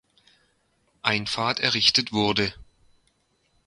[1.03, 2.55] Einfahrt errichtet wurde.